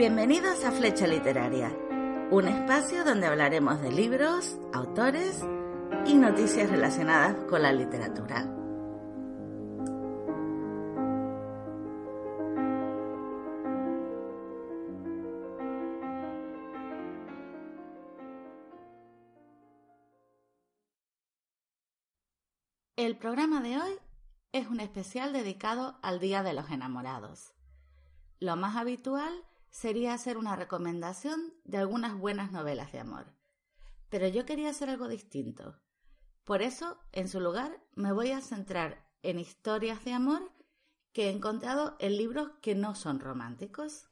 [0.00, 1.76] Bienvenidos a Flecha Literaria,
[2.30, 5.44] un espacio donde hablaremos de libros, autores
[6.06, 8.46] y noticias relacionadas con la literatura.
[22.96, 23.98] El programa de hoy
[24.52, 27.52] es un especial dedicado al Día de los Enamorados.
[28.38, 33.26] Lo más habitual sería hacer una recomendación de algunas buenas novelas de amor.
[34.08, 35.78] Pero yo quería hacer algo distinto.
[36.44, 40.52] Por eso, en su lugar, me voy a centrar en historias de amor
[41.12, 44.08] que he encontrado en libros que no son románticos.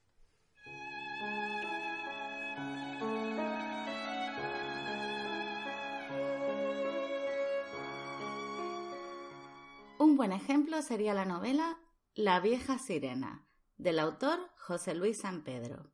[9.98, 11.78] Un buen ejemplo sería la novela
[12.14, 13.47] La vieja sirena,
[13.78, 15.92] del autor José Luis San Pedro.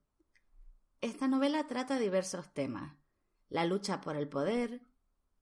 [1.03, 2.97] Esta novela trata diversos temas,
[3.51, 4.81] la lucha por el poder,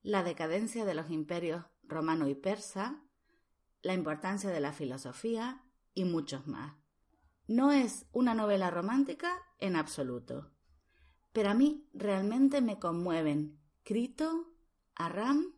[0.03, 3.01] la decadencia de los imperios romano y persa,
[3.81, 5.63] la importancia de la filosofía
[5.95, 6.75] y muchos más.
[7.47, 10.51] No es una novela romántica en absoluto,
[11.33, 14.53] pero a mí realmente me conmueven Crito,
[14.97, 15.55] Arram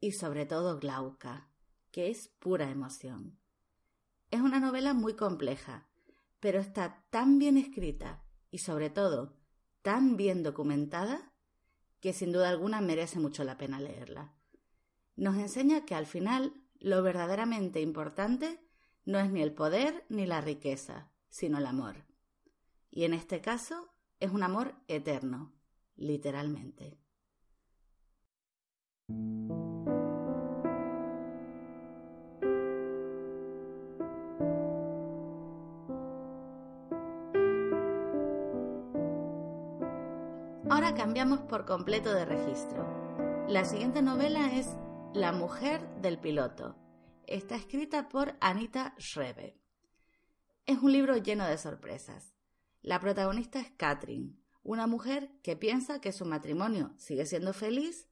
[0.00, 1.48] y sobre todo Glauca,
[1.90, 3.38] que es pura emoción.
[4.30, 5.88] Es una novela muy compleja,
[6.44, 9.34] pero está tan bien escrita y sobre todo
[9.80, 11.32] tan bien documentada
[12.00, 14.34] que sin duda alguna merece mucho la pena leerla.
[15.16, 18.60] Nos enseña que al final lo verdaderamente importante
[19.06, 22.04] no es ni el poder ni la riqueza, sino el amor.
[22.90, 25.54] Y en este caso es un amor eterno,
[25.96, 27.00] literalmente.
[40.96, 42.86] Cambiamos por completo de registro.
[43.48, 44.68] La siguiente novela es
[45.12, 46.76] La mujer del piloto.
[47.26, 49.60] Está escrita por Anita Schrebe.
[50.66, 52.36] Es un libro lleno de sorpresas.
[52.80, 58.08] La protagonista es Katrin, una mujer que piensa que su matrimonio sigue siendo feliz,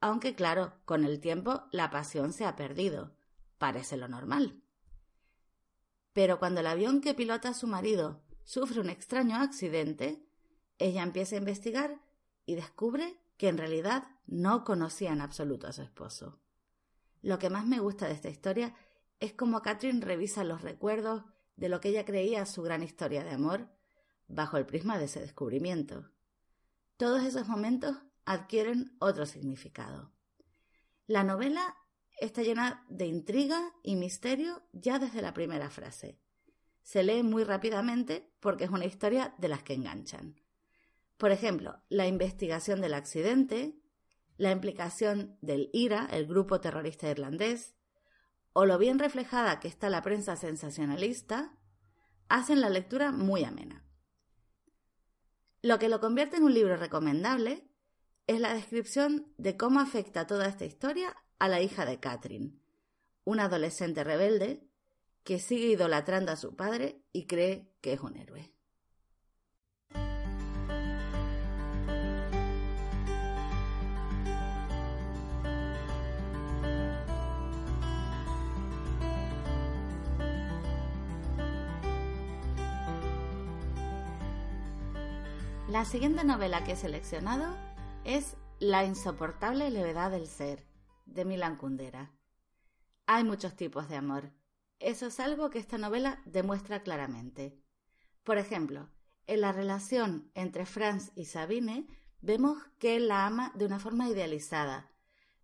[0.00, 3.14] aunque claro, con el tiempo la pasión se ha perdido.
[3.58, 4.62] Parece lo normal.
[6.14, 10.26] Pero cuando el avión que pilota a su marido sufre un extraño accidente,
[10.78, 12.00] ella empieza a investigar
[12.46, 16.40] y descubre que en realidad no conocía en absoluto a su esposo.
[17.20, 18.74] Lo que más me gusta de esta historia
[19.20, 21.22] es cómo Catherine revisa los recuerdos
[21.56, 23.68] de lo que ella creía su gran historia de amor
[24.26, 26.10] bajo el prisma de ese descubrimiento.
[26.96, 30.12] Todos esos momentos adquieren otro significado.
[31.06, 31.76] La novela
[32.20, 36.18] está llena de intriga y misterio ya desde la primera frase.
[36.82, 40.40] Se lee muy rápidamente porque es una historia de las que enganchan.
[41.22, 43.76] Por ejemplo, la investigación del accidente,
[44.38, 47.76] la implicación del IRA, el grupo terrorista irlandés,
[48.52, 51.56] o lo bien reflejada que está la prensa sensacionalista,
[52.28, 53.86] hacen la lectura muy amena.
[55.62, 57.68] Lo que lo convierte en un libro recomendable
[58.26, 62.58] es la descripción de cómo afecta toda esta historia a la hija de Catherine,
[63.22, 64.68] una adolescente rebelde
[65.22, 68.52] que sigue idolatrando a su padre y cree que es un héroe.
[85.72, 87.56] La siguiente novela que he seleccionado
[88.04, 90.66] es La insoportable levedad del ser,
[91.06, 92.12] de Milan Kundera.
[93.06, 94.34] Hay muchos tipos de amor.
[94.80, 97.58] Eso es algo que esta novela demuestra claramente.
[98.22, 98.90] Por ejemplo,
[99.26, 101.86] en la relación entre Franz y Sabine
[102.20, 104.90] vemos que él la ama de una forma idealizada,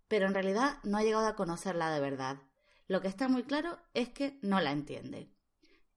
[0.09, 2.43] pero en realidad no ha llegado a conocerla de verdad.
[2.87, 5.33] Lo que está muy claro es que no la entiende.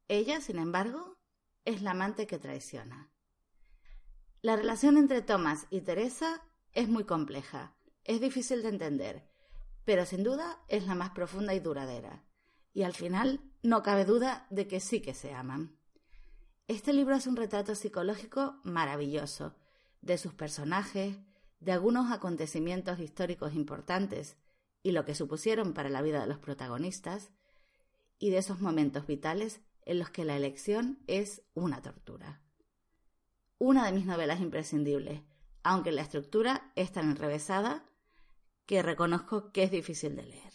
[0.08, 1.18] Ella, sin embargo,
[1.66, 3.12] es la amante que traiciona.
[4.44, 6.42] La relación entre Thomas y Teresa
[6.74, 9.30] es muy compleja, es difícil de entender,
[9.86, 12.24] pero sin duda es la más profunda y duradera.
[12.74, 15.78] Y al final no cabe duda de que sí que se aman.
[16.68, 19.56] Este libro es un retrato psicológico maravilloso
[20.02, 21.20] de sus personajes,
[21.60, 24.38] de algunos acontecimientos históricos importantes
[24.82, 27.30] y lo que supusieron para la vida de los protagonistas,
[28.18, 32.41] y de esos momentos vitales en los que la elección es una tortura
[33.62, 35.22] una de mis novelas imprescindibles,
[35.62, 37.86] aunque la estructura es tan enrevesada
[38.66, 40.52] que reconozco que es difícil de leer.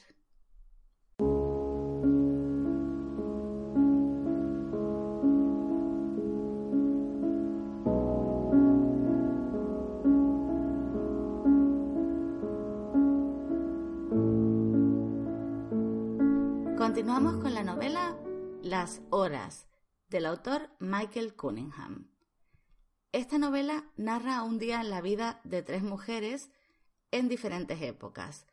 [16.77, 18.17] Continuamos con la novela
[18.63, 19.69] Las Horas
[20.09, 22.16] del autor Michael Cunningham.
[23.17, 26.51] Esta novela narra un día en la vida de tres mujeres
[27.11, 28.45] en diferentes épocas.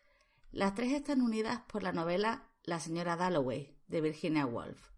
[0.53, 4.91] Las tres están unidas por la novela La señora Dalloway de Virginia Woolf.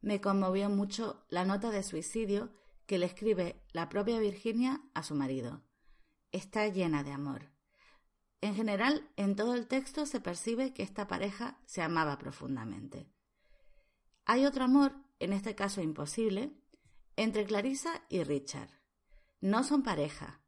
[0.00, 2.50] Me conmovió mucho la nota de suicidio
[2.86, 5.62] que le escribe la propia Virginia a su marido.
[6.32, 7.52] Está llena de amor.
[8.40, 13.08] En general, en todo el texto se percibe que esta pareja se amaba profundamente.
[14.24, 16.50] Hay otro amor, en este caso imposible,
[17.14, 18.79] entre Clarissa y Richard.
[19.40, 20.42] No son pareja,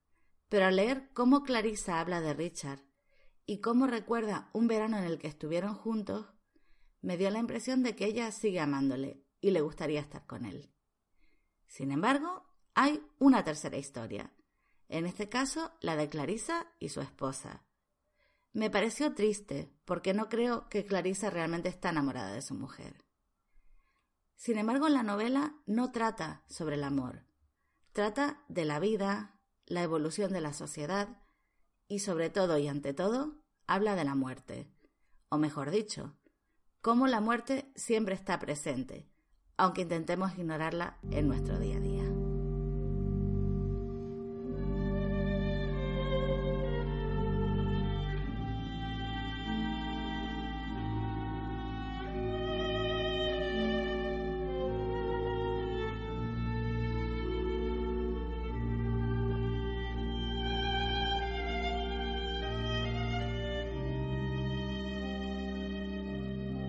[0.48, 2.82] pero al leer cómo Clarissa habla de Richard
[3.46, 6.26] y cómo recuerda un verano en el que estuvieron juntos,
[7.00, 10.70] me dio la impresión de que ella sigue amándole y le gustaría estar con él.
[11.66, 12.44] Sin embargo,
[12.74, 14.30] hay una tercera historia,
[14.88, 17.64] en este caso la de Clarissa y su esposa.
[18.52, 23.02] Me pareció triste porque no creo que Clarissa realmente está enamorada de su mujer.
[24.36, 27.24] Sin embargo, la novela no trata sobre el amor,
[27.92, 31.22] trata de la vida, la evolución de la sociedad
[31.88, 34.70] y sobre todo y ante todo habla de la muerte,
[35.28, 36.16] o mejor dicho,
[36.80, 39.08] cómo la muerte siempre está presente,
[39.56, 42.01] aunque intentemos ignorarla en nuestro día a día.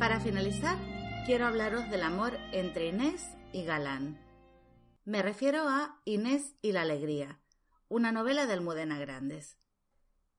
[0.04, 0.78] Para finalizar,
[1.26, 4.20] quiero hablaros del amor entre Inés y Galán.
[5.06, 7.40] Me refiero a Inés y la Alegría,
[7.88, 9.58] una novela de Almudena Grandes.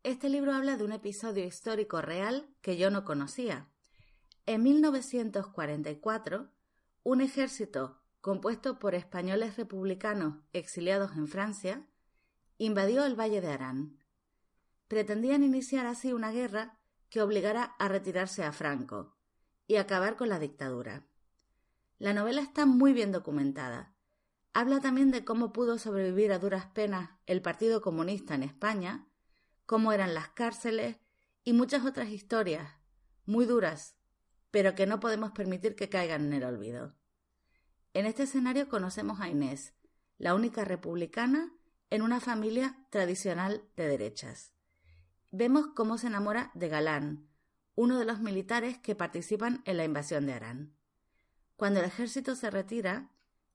[0.02, 3.70] Este libro habla de un episodio histórico real que yo no conocía.
[4.44, 6.50] En 1944,
[7.02, 11.88] un ejército compuesto por españoles republicanos exiliados en Francia
[12.58, 13.99] invadió el Valle de Arán.
[14.88, 16.78] Pretendían iniciar así una guerra
[17.08, 19.13] que obligara a retirarse a Franco,
[19.66, 21.06] y acabar con la dictadura.
[21.99, 23.94] La novela está muy bien documentada.
[24.52, 29.06] Habla también de cómo pudo sobrevivir a duras penas el Partido Comunista en España,
[29.66, 30.96] cómo eran las cárceles
[31.43, 32.72] y muchas otras historias,
[33.26, 33.96] muy duras,
[34.50, 36.94] pero que no podemos permitir que caigan en el olvido.
[37.94, 39.75] En este escenario conocemos a Inés,
[40.19, 41.52] la única republicana
[41.90, 44.52] en una familia tradicional de derechas.
[45.31, 47.28] Vemos cómo se enamora de Galán,
[47.75, 50.76] uno de los militares que participan en la invasión de Arán.
[51.56, 53.11] Cuando el ejército se retira,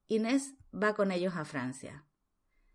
[0.07, 2.05] Inés va con ellos a Francia.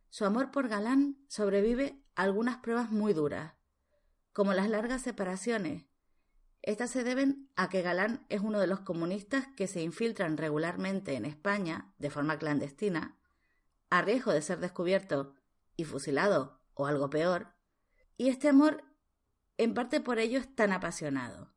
[0.08, 3.55] Su amor por Galán sobrevive a algunas pruebas muy duras,
[4.32, 5.87] como las largas separaciones.
[6.62, 11.14] Estas se deben a que Galán es uno de los comunistas que se infiltran regularmente
[11.14, 13.19] en España de forma clandestina,
[13.91, 15.35] a riesgo de ser descubierto
[15.76, 17.55] y fusilado o algo peor,
[18.17, 18.85] y este amor
[19.56, 21.53] en parte por ello es tan apasionado.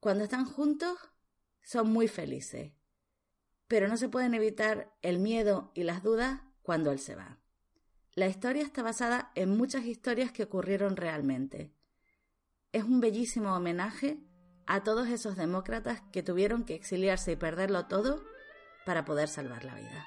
[0.00, 0.96] Cuando están juntos,
[1.62, 2.72] son muy felices,
[3.66, 7.38] pero no se pueden evitar el miedo y las dudas cuando él se va.
[8.14, 11.74] La historia está basada en muchas historias que ocurrieron realmente.
[12.72, 14.18] Es un bellísimo homenaje
[14.66, 18.24] a todos esos demócratas que tuvieron que exiliarse y perderlo todo
[18.84, 20.06] para poder salvar la vida.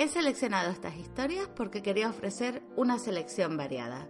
[0.00, 4.08] He seleccionado estas historias porque quería ofrecer una selección variada.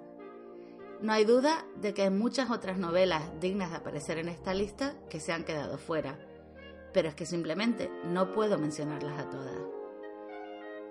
[1.00, 4.94] No hay duda de que hay muchas otras novelas dignas de aparecer en esta lista
[5.08, 6.16] que se han quedado fuera,
[6.94, 9.58] pero es que simplemente no puedo mencionarlas a todas.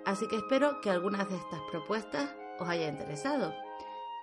[0.04, 3.54] Así que espero que algunas de estas propuestas os haya interesado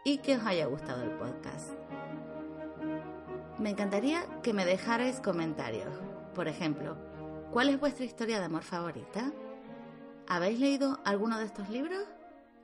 [0.04, 1.72] y que os haya gustado el podcast.
[3.58, 5.90] Me encantaría que me dejarais comentarios.
[6.36, 6.96] Por ejemplo,
[7.52, 9.34] ¿cuál es vuestra historia de amor favorita?
[10.30, 12.04] ¿Habéis leído alguno de estos libros?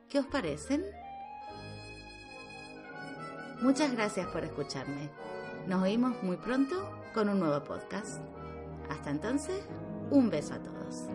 [0.09, 0.83] ¿Qué os parecen?
[3.61, 5.09] Muchas gracias por escucharme.
[5.65, 6.75] Nos oímos muy pronto
[7.13, 8.19] con un nuevo podcast.
[8.89, 9.63] Hasta entonces,
[10.11, 11.07] un beso a todos.